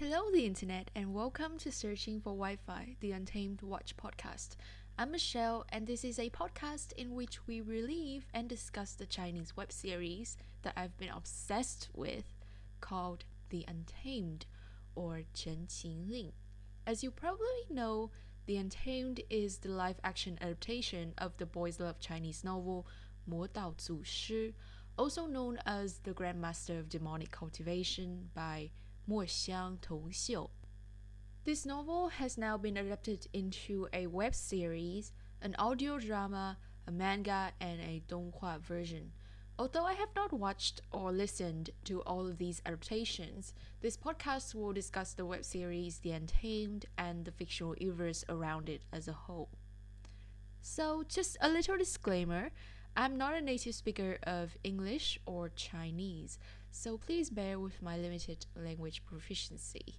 [0.00, 4.56] Hello, the internet, and welcome to Searching for Wi Fi, the Untamed Watch podcast.
[4.98, 9.58] I'm Michelle, and this is a podcast in which we relive and discuss the Chinese
[9.58, 12.24] web series that I've been obsessed with
[12.80, 14.46] called The Untamed
[14.94, 16.32] or Chen Qingling.
[16.86, 18.10] As you probably know,
[18.46, 22.86] The Untamed is the live action adaptation of the boys' love Chinese novel
[23.26, 24.54] Mo Dao Zu Shi,
[24.96, 28.70] also known as The Grandmaster of Demonic Cultivation by
[29.10, 29.26] Mo
[31.42, 35.10] This novel has now been adapted into a web series,
[35.42, 39.10] an audio drama, a manga, and a Donghua version.
[39.58, 44.72] Although I have not watched or listened to all of these adaptations, this podcast will
[44.72, 49.48] discuss the web series The Untamed and the fictional universe around it as a whole.
[50.60, 52.52] So, just a little disclaimer
[52.96, 56.38] I'm not a native speaker of English or Chinese,
[56.70, 59.96] so please bear with my limited language proficiency.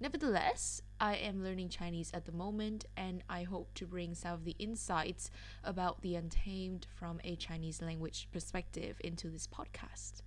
[0.00, 4.44] Nevertheless, I am learning Chinese at the moment, and I hope to bring some of
[4.44, 5.30] the insights
[5.62, 10.22] about the untamed from a Chinese language perspective into this podcast.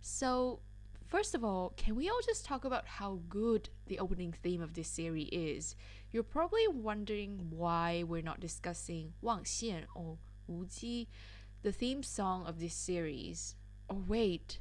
[0.00, 0.58] So,
[1.06, 4.74] first of all, can we all just talk about how good the opening theme of
[4.74, 5.76] this series is?
[6.10, 11.08] You're probably wondering why we're not discussing Wang Xian or Wu Ji
[11.62, 13.54] the theme song of this series.
[13.88, 14.58] Oh, wait,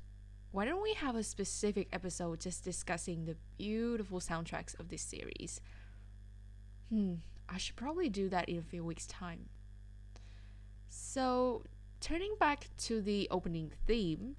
[0.54, 5.60] why don't we have a specific episode just discussing the beautiful soundtracks of this series?
[6.90, 7.16] Hmm,
[7.50, 9.50] I should probably do that in a few weeks' time.
[10.90, 11.64] So,
[12.00, 14.36] turning back to the opening theme,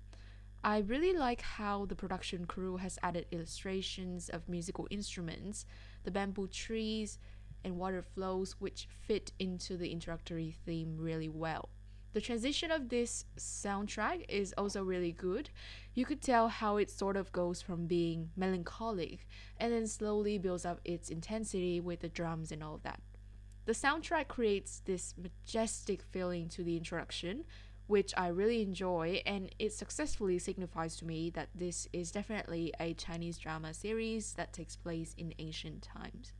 [0.62, 5.66] I really like how the production crew has added illustrations of musical instruments,
[6.04, 7.18] the bamboo trees,
[7.64, 11.70] and water flows, which fit into the introductory theme really well.
[12.14, 15.50] The transition of this soundtrack is also really good.
[15.94, 19.26] You could tell how it sort of goes from being melancholic
[19.58, 23.00] and then slowly builds up its intensity with the drums and all that.
[23.64, 27.46] The soundtrack creates this majestic feeling to the introduction,
[27.88, 32.94] which I really enjoy, and it successfully signifies to me that this is definitely a
[32.94, 36.32] Chinese drama series that takes place in ancient times.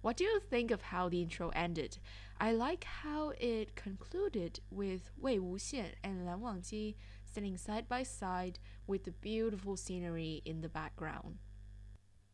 [0.00, 1.98] What do you think of how the intro ended?
[2.40, 6.94] I like how it concluded with Wei Wuxian and Lan Wangji
[7.24, 11.38] standing side by side with the beautiful scenery in the background.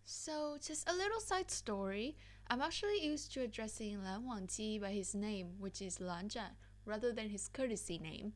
[0.05, 2.17] So, just a little side story.
[2.51, 7.11] I'm actually used to addressing Lan Wangji by his name, which is Lan Zhan, rather
[7.13, 8.35] than his courtesy name.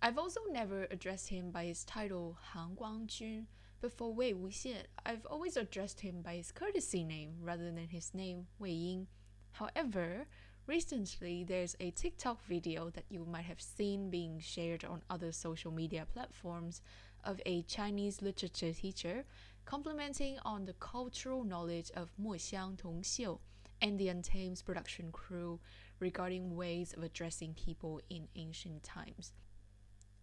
[0.00, 3.46] I've also never addressed him by his title Han Guangjun,
[3.86, 8.12] but for Wei Wuxian, I've always addressed him by his courtesy name rather than his
[8.14, 9.06] name Wei Ying.
[9.52, 10.26] However,
[10.66, 15.70] recently there's a TikTok video that you might have seen being shared on other social
[15.70, 16.82] media platforms
[17.22, 19.24] of a Chinese literature teacher
[19.66, 23.38] complimenting on the cultural knowledge of Mo Xiang Tongxiu
[23.80, 25.60] and the Untamed production crew
[26.00, 29.32] regarding ways of addressing people in ancient times.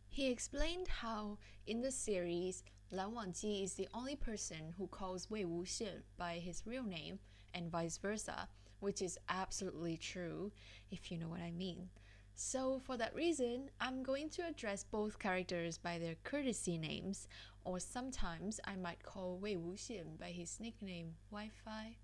[0.09, 2.61] He explained how, in the series,
[2.93, 7.17] Lan Wangji is the only person who calls Wei Wuxian by his real name,
[7.55, 8.47] and vice versa,
[8.81, 10.51] which is absolutely true,
[10.91, 11.89] if you know what I mean.
[12.35, 17.27] So, for that reason, I'm going to address both characters by their courtesy names,
[17.63, 21.97] or sometimes I might call Wei Wuxian by his nickname Wi Fi.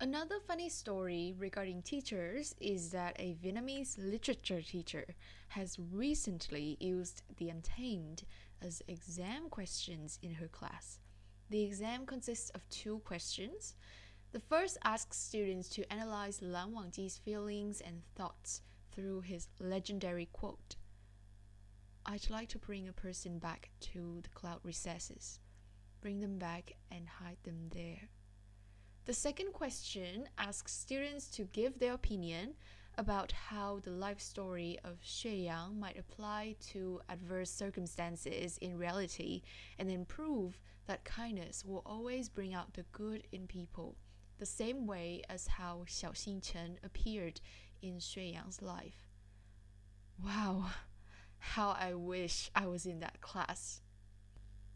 [0.00, 5.04] Another funny story regarding teachers is that a Vietnamese literature teacher
[5.48, 8.24] has recently used the Untamed
[8.62, 10.98] as exam questions in her class.
[11.48, 13.74] The exam consists of two questions.
[14.32, 18.62] The first asks students to analyze Lan Wangji's feelings and thoughts
[18.92, 20.76] through his legendary quote
[22.06, 25.38] I'd like to bring a person back to the cloud recesses,
[26.00, 28.08] bring them back and hide them there.
[29.04, 32.54] The second question asks students to give their opinion
[33.00, 39.40] about how the life story of Xue Yang might apply to adverse circumstances in reality
[39.78, 43.96] and then prove that kindness will always bring out the good in people,
[44.38, 47.40] the same way as how Xiao Xingchen appeared
[47.80, 49.08] in Xue Yang's life.
[50.22, 50.66] Wow,
[51.38, 53.80] how I wish I was in that class.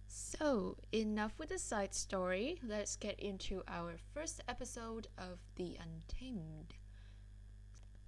[0.07, 2.59] So, enough with the side story.
[2.67, 6.73] Let's get into our first episode of The Untamed.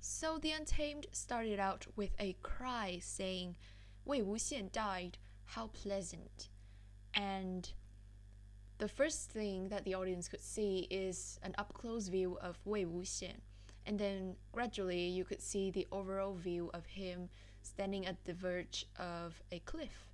[0.08, 3.56] So, The Untamed started out with a cry saying,
[4.04, 6.48] Wei Wuxian died, how pleasant.
[7.12, 7.68] And
[8.78, 12.84] the first thing that the audience could see is an up close view of Wei
[12.84, 13.40] Wuxian.
[13.84, 17.28] And then gradually you could see the overall view of him
[17.62, 20.08] standing at the verge of a cliff.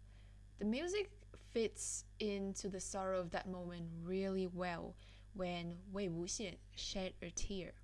[0.58, 1.10] The music
[1.52, 4.94] fits into the sorrow of that moment really well
[5.34, 7.74] when Wei Wuxian shed a tear.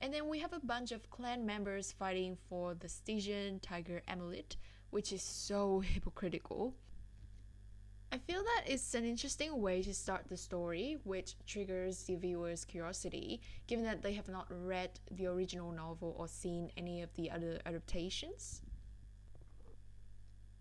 [0.00, 4.56] And then we have a bunch of clan members fighting for the Stygian tiger amulet,
[4.90, 6.74] which is so hypocritical.
[8.12, 12.64] I feel that it's an interesting way to start the story, which triggers the viewer's
[12.64, 17.30] curiosity, given that they have not read the original novel or seen any of the
[17.30, 18.62] other adaptations.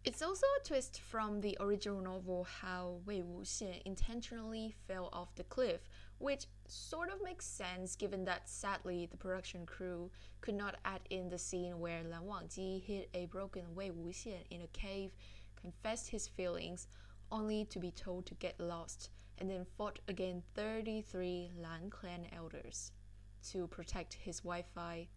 [0.04, 5.44] It's also a twist from the original novel how Wei Wuxian intentionally fell off the
[5.44, 5.82] cliff,
[6.20, 10.10] which sort of makes sense given that sadly the production crew
[10.42, 14.62] could not add in the scene where Lan Wangji hid a broken Wei Wuxian in
[14.62, 15.12] a cave,
[15.60, 16.88] confessed his feelings,
[17.32, 22.92] only to be told to get lost, and then fought against 33 Lan clan elders
[23.52, 25.08] to protect his Wi Fi.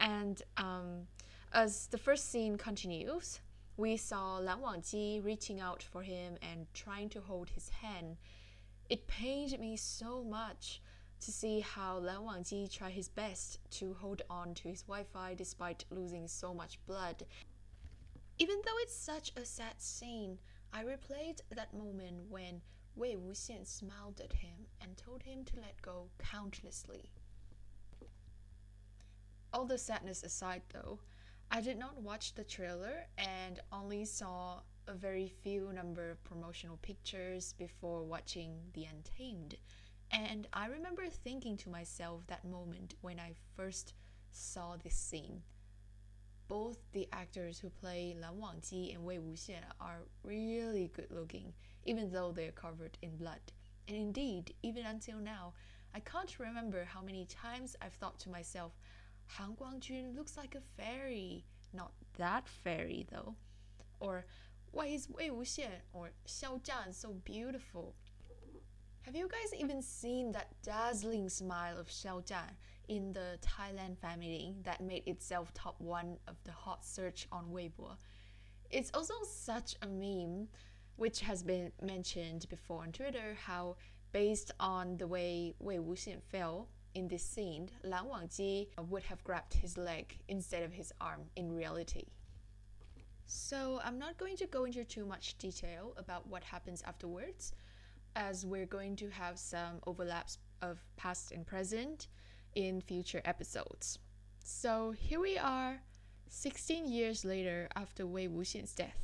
[0.00, 1.06] And um,
[1.52, 3.40] as the first scene continues,
[3.76, 8.16] we saw Lan Wangji reaching out for him and trying to hold his hand.
[8.88, 10.80] It pained me so much
[11.20, 15.34] to see how Lan Wangji tried his best to hold on to his Wi Fi
[15.34, 17.24] despite losing so much blood.
[18.38, 20.38] Even though it's such a sad scene,
[20.72, 22.60] I replayed that moment when
[22.94, 27.10] Wei Wuxian smiled at him and told him to let go countlessly.
[29.52, 31.00] All the sadness aside, though,
[31.50, 36.78] I did not watch the trailer and only saw a very few number of promotional
[36.82, 39.56] pictures before watching The Untamed.
[40.10, 43.94] And I remember thinking to myself that moment when I first
[44.30, 45.42] saw this scene
[46.48, 51.52] both the actors who play Lan Wangji and Wei Wuxian are really good looking,
[51.84, 53.40] even though they're covered in blood.
[53.88, 55.54] And indeed, even until now,
[55.94, 58.72] I can't remember how many times I've thought to myself,
[59.26, 61.44] Han Guangjun looks like a fairy.
[61.72, 63.34] Not that fairy, though.
[63.98, 64.24] Or,
[64.72, 67.94] why is Wei Wuxian or Xiao Zhan so beautiful?
[69.02, 72.54] Have you guys even seen that dazzling smile of Xiao Zhan
[72.88, 77.96] in the Thailand family that made itself top one of the hot search on Weibo.
[78.70, 80.48] It's also such a meme,
[80.96, 83.76] which has been mentioned before on Twitter, how
[84.12, 89.54] based on the way Wei Wuxian fell in this scene, Lan Wangji would have grabbed
[89.54, 92.06] his leg instead of his arm in reality.
[93.26, 97.52] So I'm not going to go into too much detail about what happens afterwards,
[98.14, 102.06] as we're going to have some overlaps of past and present
[102.54, 103.98] in future episodes.
[104.44, 105.80] So here we are,
[106.28, 109.02] 16 years later after Wei Wuxian's death.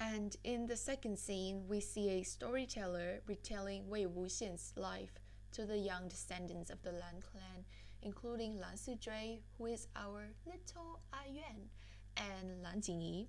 [0.00, 5.20] And in the second scene, we see a storyteller retelling Wei Wuxian's life
[5.52, 7.64] to the young descendants of the Lan clan,
[8.02, 11.68] including Lan Sizhui, who is our little A ah Yuan,
[12.16, 13.26] and Lan Jingyi.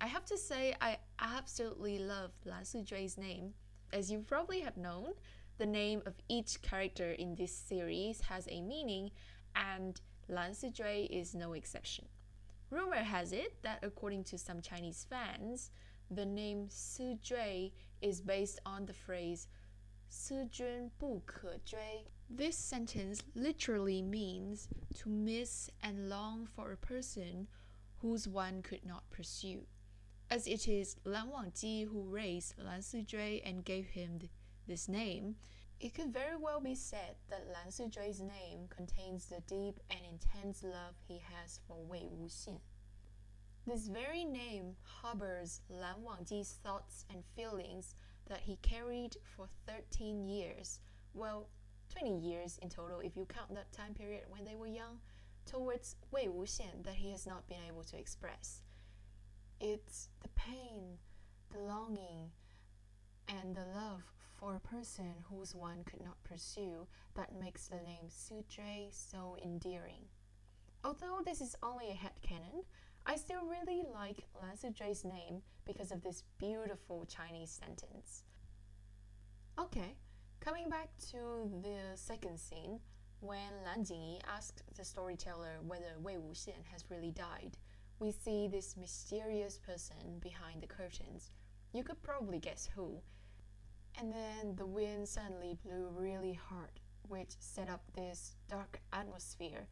[0.00, 3.54] I have to say, I absolutely love Lan Sizhui's name.
[3.92, 5.14] As you probably have known,
[5.58, 9.10] the name of each character in this series has a meaning,
[9.56, 12.04] and Lan Sizhui is no exception.
[12.70, 15.70] Rumor has it that, according to some Chinese fans,
[16.10, 19.48] the name Sizhui is based on the phrase
[20.10, 22.06] 思君不可追.
[22.30, 27.46] This sentence literally means to miss and long for a person
[28.00, 29.66] whose one could not pursue.
[30.30, 34.28] As it is Lan Wangji who raised Lan Sizhui and gave him the
[34.68, 35.34] this name,
[35.80, 40.62] it could very well be said that Lan Sizhui's name contains the deep and intense
[40.62, 42.58] love he has for Wei Wuxian.
[43.66, 47.94] This very name harbors Lan Wangji's thoughts and feelings
[48.28, 50.80] that he carried for 13 years,
[51.14, 51.48] well,
[51.90, 54.98] 20 years in total if you count that time period when they were young,
[55.48, 58.62] towards Wei Wuxian that he has not been able to express.
[59.60, 60.98] It's the pain,
[61.50, 62.30] the longing,
[63.28, 64.02] and the love
[64.34, 66.86] for a person whose one could not pursue
[67.16, 70.04] that makes the name Su Sizhui so endearing.
[70.84, 72.64] Although this is only a headcanon,
[73.04, 78.22] I still really like Lan Sizhui's name because of this beautiful Chinese sentence.
[79.58, 79.96] Okay,
[80.40, 82.78] coming back to the second scene,
[83.20, 87.56] when Lan Jingyi asked the storyteller whether Wei Wuxian has really died,
[87.98, 91.30] we see this mysterious person behind the curtains.
[91.72, 93.00] You could probably guess who,
[93.98, 99.66] and then the wind suddenly blew really hard, which set up this dark atmosphere.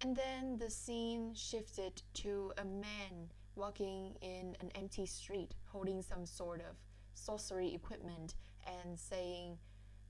[0.00, 6.26] And then the scene shifted to a man walking in an empty street holding some
[6.26, 6.76] sort of
[7.14, 8.34] sorcery equipment
[8.66, 9.56] and saying,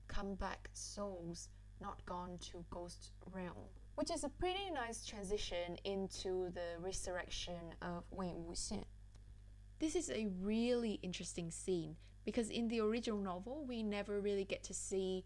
[0.07, 1.49] Come back, souls,
[1.81, 3.69] not gone to ghost realm.
[3.95, 8.85] Which is a pretty nice transition into the resurrection of Wei Wuxian.
[9.79, 14.63] This is a really interesting scene because in the original novel, we never really get
[14.63, 15.23] to see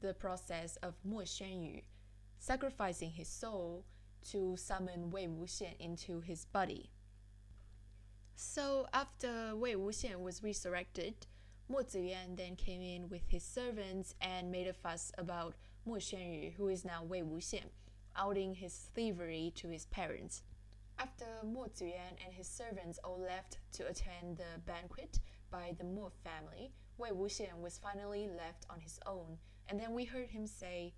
[0.00, 1.82] the process of Mo Xuanyu
[2.38, 3.84] sacrificing his soul
[4.30, 6.90] to summon Wei Wuxian into his body.
[8.34, 11.26] So after Wei Wuxian was resurrected,
[11.68, 15.54] Mo Ziyuan then came in with his servants and made a fuss about
[15.88, 17.70] Mo Xuanyu, who is now Wei Wuxian,
[18.14, 20.42] outing his thievery to his parents.
[20.98, 25.18] After Mo Ziyuan and his servants all left to attend the banquet
[25.50, 29.38] by the Mo family, Wei Wuxian was finally left on his own,
[29.70, 30.92] and then we heard him say,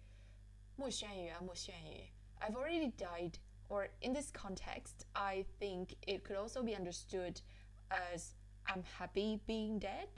[0.76, 2.02] Mo Xuanyu, ah, Mo Xuanyu,
[2.42, 3.38] I've already died.
[3.68, 7.40] Or in this context, I think it could also be understood
[8.12, 8.34] as
[8.66, 10.08] I'm happy being dead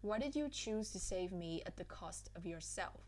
[0.00, 3.07] why did you choose to save me at the cost of yourself?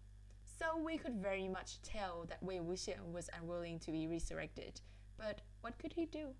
[0.61, 4.83] So we could very much tell that Wei Wuxian was unwilling to be resurrected,
[5.17, 6.35] but what could he do?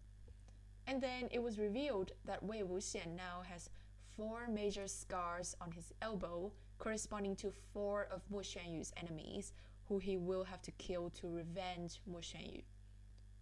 [0.87, 3.71] And then it was revealed that Wei Wuxian now has
[4.15, 9.55] four major scars on his elbow, corresponding to four of Mo Xuanyu's enemies,
[9.89, 12.61] who he will have to kill to revenge Mo Xuanyu.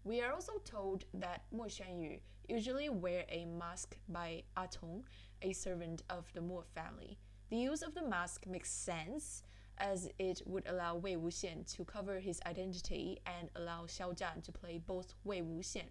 [0.05, 5.03] We are also told that Mo Xuanyu usually wear a mask by A Tong
[5.43, 7.19] a servant of the Mo family.
[7.51, 9.43] The use of the mask makes sense
[9.79, 14.53] as it would allow Wei Wuxian to cover his identity and allow Xiao Zhan to
[14.53, 15.89] play both Wei Wuxian.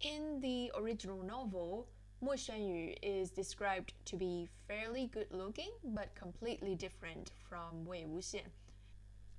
[0.00, 1.88] In the original novel,
[2.20, 8.48] Mo Xuanyu is described to be fairly good looking but completely different from Wei Wuxian.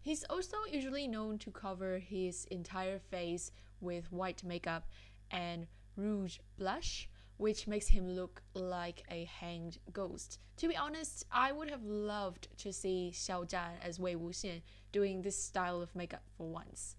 [0.02, 4.88] He's also usually known to cover his entire face with white makeup
[5.32, 10.40] and rouge blush, which makes him look like a hanged ghost.
[10.58, 14.62] To be honest, I would have loved to see Xiao Zhan as Wei Wuxian
[14.92, 16.96] doing this style of makeup for once.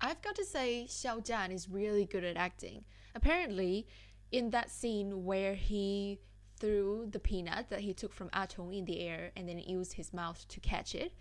[0.00, 2.84] I've got to say, Xiao Zhan is really good at acting.
[3.14, 3.86] Apparently,
[4.30, 6.20] in that scene where he
[6.58, 9.58] threw the peanut that he took from ah A Tong in the air and then
[9.58, 11.12] used his mouth to catch it,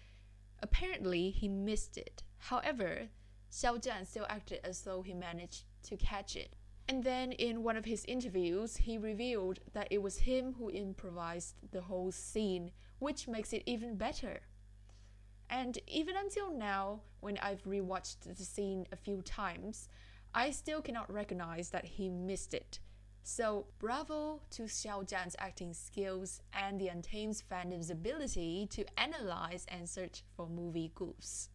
[0.62, 2.24] apparently he missed it.
[2.38, 3.10] However,
[3.52, 6.56] Xiao Zhan still acted as though he managed to catch it.
[6.90, 11.56] And then in one of his interviews, he revealed that it was him who improvised
[11.72, 14.40] the whole scene, which makes it even better.
[15.50, 19.90] And even until now, when I've rewatched the scene a few times,
[20.34, 22.80] I still cannot recognize that he missed it.
[23.24, 29.90] So, bravo to Xiao Zhan's acting skills and the Untamed fandom's ability to analyze and
[29.90, 31.50] search for movie goofs.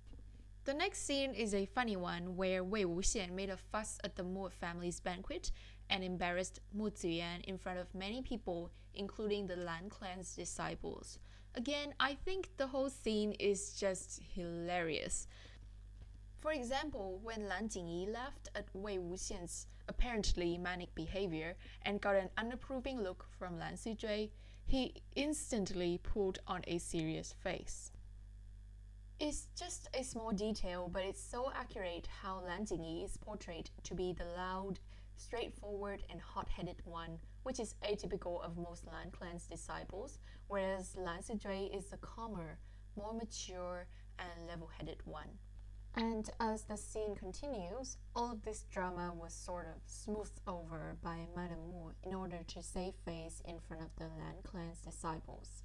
[0.65, 4.23] The next scene is a funny one where Wei Wuxian made a fuss at the
[4.23, 5.51] Mo family's banquet
[5.91, 11.19] and embarrassed Mo Ziyuan in front of many people, including the Lan clan's disciples.
[11.57, 15.27] Again, I think the whole scene is just hilarious.
[16.39, 22.31] For example, when Lan Jingyi laughed at Wei Wuxian's apparently manic behavior and got an
[22.39, 24.31] unapproving look from Lan Sizhui,
[24.65, 27.91] he instantly pulled on a serious face.
[29.25, 33.95] It's just a small detail, but it's so accurate how Lan Jingyi is portrayed to
[33.95, 34.81] be the loud,
[35.15, 41.21] straightforward, and hot-headed one, which is atypical of most Lan clan's disciples, whereas Lan
[41.73, 42.59] is the calmer,
[42.97, 43.87] more mature,
[44.19, 45.29] and level-headed one.
[45.95, 51.29] And as the scene continues, all of this drama was sort of smoothed over by
[51.37, 55.63] Madame Mo in order to save face in front of the Lan clan's disciples.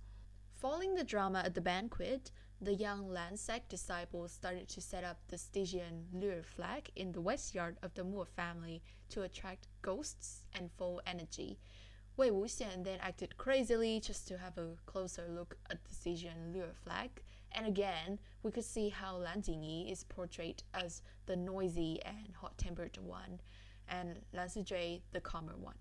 [0.61, 5.17] Following the drama at the banquet, the young Lan sect disciples started to set up
[5.27, 10.43] the Stygian lure flag in the west yard of the Mo family to attract ghosts
[10.53, 11.59] and foul energy.
[12.17, 16.73] Wei Wuxian then acted crazily just to have a closer look at the Stygian lure
[16.83, 17.21] flag,
[17.51, 22.97] and again, we could see how Lan Jingyi is portrayed as the noisy and hot-tempered
[22.97, 23.39] one,
[23.87, 25.75] and Lan Sizhui the calmer one.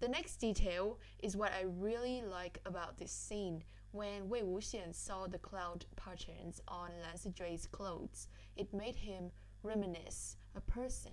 [0.00, 3.62] The next detail is what I really like about this scene,
[3.94, 9.30] when Wei Wuxian saw the cloud patterns on Lan Sizhui's clothes, it made him
[9.62, 11.12] reminisce a person.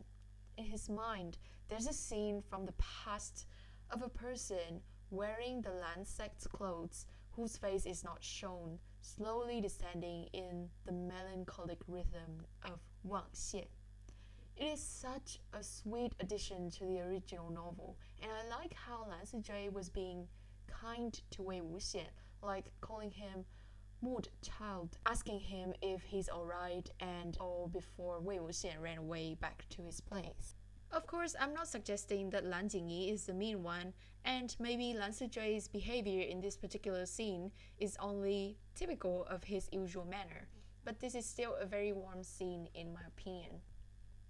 [0.57, 1.37] In his mind,
[1.69, 3.45] there's a scene from the past
[3.91, 10.23] of a person wearing the Lan sect's clothes whose face is not shown, slowly descending
[10.33, 13.67] in the melancholic rhythm of Wang Xian.
[14.57, 19.23] It is such a sweet addition to the original novel, and I like how Lan
[19.23, 20.27] Sizhui was being
[20.65, 22.09] kind to Wei Wuxian
[22.43, 23.45] like calling him
[24.01, 29.65] mood child, asking him if he's alright and all before Wei Wuxian ran away back
[29.69, 30.55] to his place.
[30.91, 33.93] Of course, I'm not suggesting that Lan Jingyi is the mean one,
[34.25, 40.05] and maybe Lan Sizhui's behavior in this particular scene is only typical of his usual
[40.05, 40.49] manner,
[40.83, 43.61] but this is still a very warm scene in my opinion.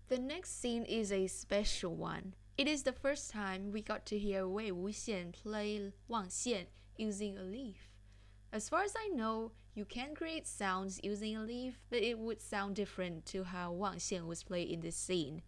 [0.10, 2.36] The next scene is a special one.
[2.58, 6.66] It is the first time we got to hear Wei Wuxian play Wang Xian
[6.98, 7.91] using a leaf.
[8.54, 12.42] As far as I know, you can create sounds using a leaf, but it would
[12.42, 15.42] sound different to how Wang Xian was played in this scene.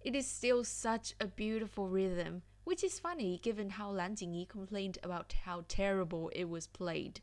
[0.00, 4.96] It is still such a beautiful rhythm, which is funny given how Lan Jingyi complained
[5.02, 7.20] about how terrible it was played.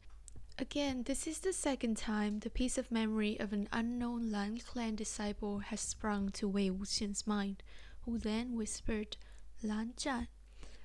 [0.60, 4.96] Again, this is the second time the piece of memory of an unknown Lan clan
[4.96, 7.64] disciple has sprung to Wei Wuxian's mind,
[8.02, 9.18] who then whispered,
[9.64, 10.28] Lan Zhan.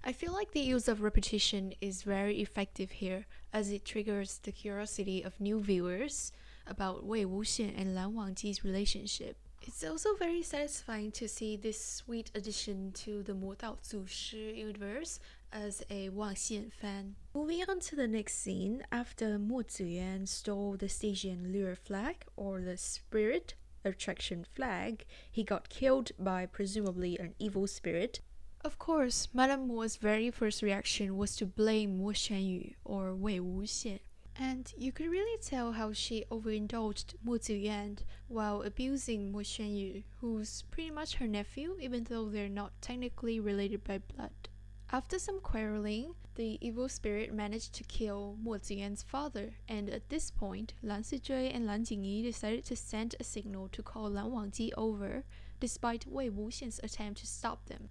[0.04, 4.52] I feel like the use of repetition is very effective here, as it triggers the
[4.52, 6.32] curiosity of new viewers
[6.66, 9.36] about Wei Wuxian and Lan Wangji's relationship.
[9.62, 14.52] It's also very satisfying to see this sweet addition to the Mo Dao Zu Shi
[14.54, 15.18] universe
[15.52, 17.16] as a Wang Xian fan.
[17.34, 22.60] Moving on to the next scene, after Mo Ziyuan stole the Stygian lure flag, or
[22.60, 28.20] the spirit attraction flag, he got killed by presumably an evil spirit.
[28.66, 34.00] Of course, Madame Mo's very first reaction was to blame Mo Xuanyu or Wei Wuxian.
[34.36, 40.62] And you could really tell how she overindulged Mo Ziyuan while abusing Mo Xuanyu, who's
[40.62, 44.48] pretty much her nephew, even though they're not technically related by blood.
[44.90, 50.32] After some quarreling, the evil spirit managed to kill Mo Ziyuan's father, and at this
[50.32, 54.72] point, Lan Sizhui and Lan Jingyi decided to send a signal to call Lan Wangji
[54.76, 55.22] over,
[55.60, 57.90] despite Wei Wuxian's attempt to stop them.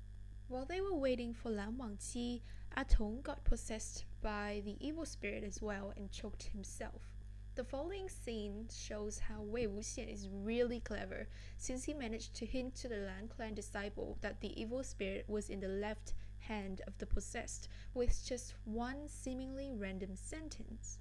[0.55, 2.39] While they were waiting for Lan Wangji,
[2.77, 7.11] Atong got possessed by the evil spirit as well and choked himself.
[7.55, 12.73] The following scene shows how Wei Wuxian is really clever, since he managed to hint
[12.75, 16.97] to the Lan clan disciple that the evil spirit was in the left hand of
[16.99, 20.99] the possessed with just one seemingly random sentence.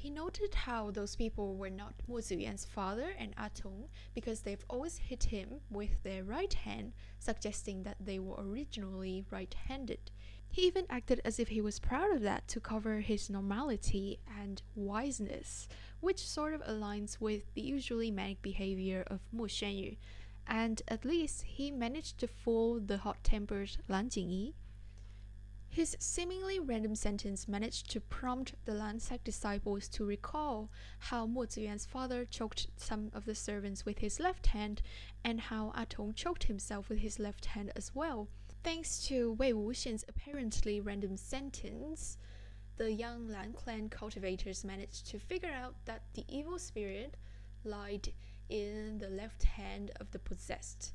[0.00, 4.98] He noted how those people were not Mo Ziyuan's father and Atong because they've always
[4.98, 10.12] hit him with their right hand, suggesting that they were originally right handed.
[10.48, 14.62] He even acted as if he was proud of that to cover his normality and
[14.76, 15.66] wiseness,
[15.98, 19.96] which sort of aligns with the usually manic behavior of Mo Xuanyu.
[20.46, 24.54] And at least he managed to fool the hot tempered Lan Jingyi
[25.68, 31.42] his seemingly random sentence managed to prompt the Lan sect disciples to recall how Mo
[31.42, 34.82] Ziyuan's father choked some of the servants with his left hand,
[35.24, 38.28] and how ah Atong choked himself with his left hand as well.
[38.64, 42.18] Thanks to Wei Wuxian's apparently random sentence,
[42.76, 47.16] the young Lan clan cultivators managed to figure out that the evil spirit
[47.64, 48.12] lied
[48.48, 50.92] in the left hand of the possessed.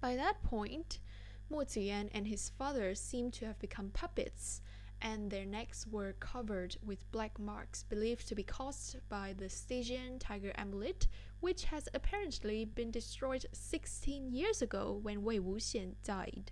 [0.00, 1.00] By that point,
[1.48, 4.60] Mo Ziyuan and his father seemed to have become puppets,
[5.00, 10.18] and their necks were covered with black marks believed to be caused by the Stygian
[10.18, 11.06] tiger amulet,
[11.40, 16.50] which has apparently been destroyed 16 years ago when Wei Wuxian died.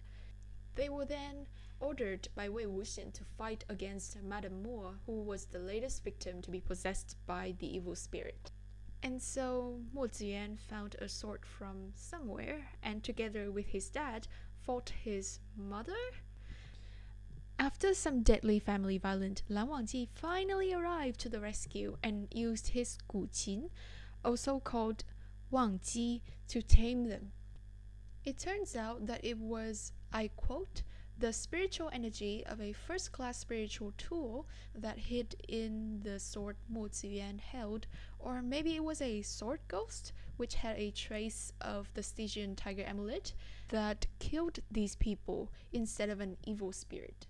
[0.76, 1.46] They were then
[1.80, 6.50] ordered by Wei Wuxian to fight against Madame Mo, who was the latest victim to
[6.50, 8.52] be possessed by the evil spirit.
[9.02, 14.28] And so Mo Ziyuan found a sword from somewhere, and together with his dad,
[14.64, 15.92] fought his mother?
[17.58, 22.98] After some deadly family violence, Lan Wangji finally arrived to the rescue and used his
[23.08, 23.70] guqin,
[24.24, 25.04] also called
[25.50, 27.32] Wang Ji, to tame them.
[28.24, 30.82] It turns out that it was, I quote,
[31.16, 36.88] the spiritual energy of a first class spiritual tool that hid in the sword Mo
[36.88, 37.86] Ziyuan held,
[38.18, 42.84] or maybe it was a sword ghost which had a trace of the Stygian tiger
[42.86, 43.34] amulet
[43.68, 47.26] that killed these people instead of an evil spirit.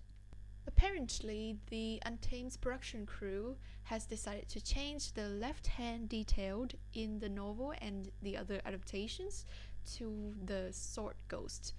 [0.67, 7.29] Apparently, the Untamed production crew has decided to change the left hand detailed in the
[7.29, 9.45] novel and the other adaptations
[9.93, 11.73] to the sword ghost.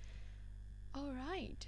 [0.96, 1.66] Alright.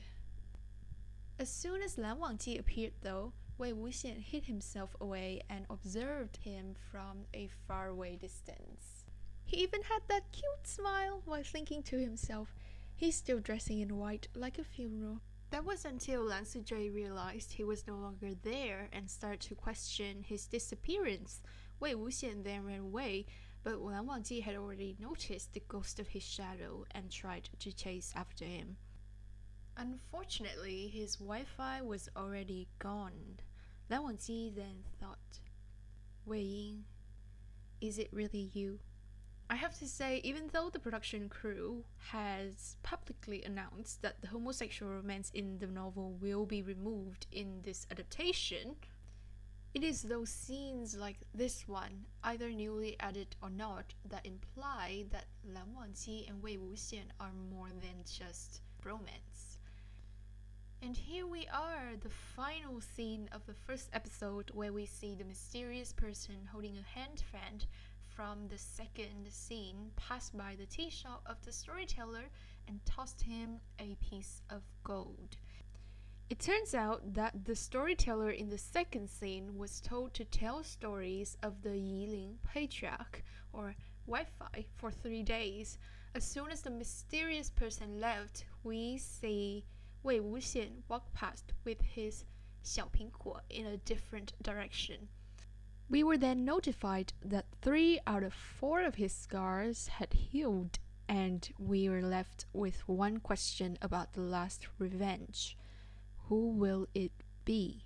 [1.41, 6.77] As soon as Lan Wangji appeared, though, Wei Wuxian hid himself away and observed him
[6.91, 8.98] from a faraway distance.
[9.49, 12.55] He even had that cute smile while thinking to himself,
[12.95, 15.23] he's still dressing in white like a funeral.
[15.49, 20.23] That was until Lan Sizhui realized he was no longer there and started to question
[20.23, 21.41] his disappearance.
[21.81, 23.25] Wei Wuxian then ran away,
[23.65, 28.13] but Lan Wangji had already noticed the ghost of his shadow and tried to chase
[28.15, 28.77] after him.
[29.79, 33.41] Unfortunately, his Wi-Fi was already gone.
[33.89, 35.41] Lan Wangji then thought,
[36.27, 36.85] Wei Ying,
[37.81, 38.81] is it really you?
[39.51, 44.93] I have to say, even though the production crew has publicly announced that the homosexual
[44.93, 48.77] romance in the novel will be removed in this adaptation,
[49.73, 55.27] it is those scenes like this one, either newly added or not, that imply that
[55.47, 59.59] Lan Wangji and Wei Wuxian are more than just romance.
[60.83, 65.25] And here we are, the final scene of the first episode, where we see the
[65.25, 67.61] mysterious person holding a hand fan
[68.19, 72.25] from the second scene passed by the tea shop of the storyteller
[72.67, 75.37] and tossed him a piece of gold.
[76.29, 81.37] It turns out that the storyteller in the second scene was told to tell stories
[81.45, 85.79] of the Yiling patriarch, or Wi-Fi, for three days.
[86.17, 89.65] As soon as the mysterious person left, we see
[90.03, 92.25] Wei Wuxian walk past with his
[92.65, 95.07] Xiao Pingguo in a different direction.
[95.91, 101.49] We were then notified that three out of four of his scars had healed, and
[101.59, 105.57] we were left with one question about the last revenge.
[106.29, 107.13] Who will it
[107.47, 107.85] be?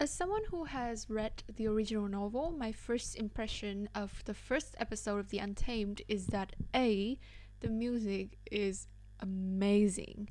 [0.00, 5.18] As someone who has read the original novel, my first impression of the first episode
[5.18, 7.18] of The Untamed is that A,
[7.60, 8.88] the music is
[9.20, 10.30] amazing,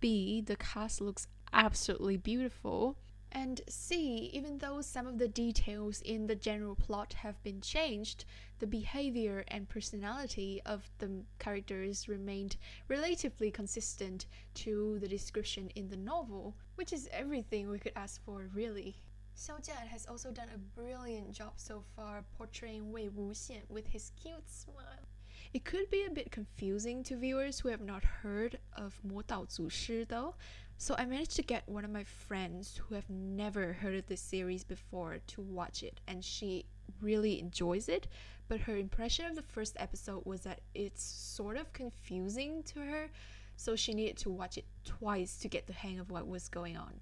[0.00, 2.98] B, the cast looks absolutely beautiful,
[3.32, 8.24] and C, even though some of the details in the general plot have been changed,
[8.58, 12.56] the behavior and personality of the characters remained
[12.88, 18.48] relatively consistent to the description in the novel, which is everything we could ask for,
[18.54, 18.96] really.
[19.36, 24.12] Xiao Zhan has also done a brilliant job so far portraying Wei Wuxian with his
[24.22, 25.04] cute smile.
[25.52, 29.50] It could be a bit confusing to viewers who have not heard of Mo Dao
[29.50, 30.34] Zu Shi though,
[30.78, 34.20] so I managed to get one of my friends who have never heard of this
[34.20, 36.66] series before to watch it, and she
[37.00, 38.06] really enjoys it.
[38.48, 43.10] But her impression of the first episode was that it's sort of confusing to her,
[43.56, 46.76] so she needed to watch it twice to get the hang of what was going
[46.76, 47.00] on.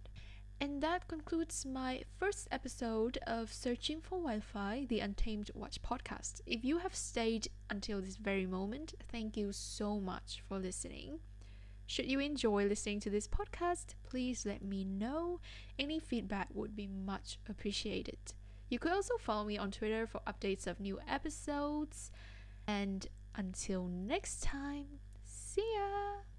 [0.60, 6.40] And that concludes my first episode of Searching for Wi Fi, the Untamed Watch podcast.
[6.46, 11.18] If you have stayed until this very moment, thank you so much for listening.
[11.86, 15.40] Should you enjoy listening to this podcast, please let me know.
[15.78, 18.18] Any feedback would be much appreciated.
[18.70, 22.10] You could also follow me on Twitter for updates of new episodes.
[22.66, 24.86] And until next time,
[25.24, 26.33] see ya!